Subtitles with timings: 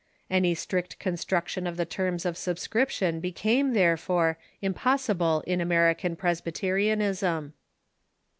[0.31, 7.53] Any strict construction of the terms of subscription became, therefore, impossible in American Presbyterianism.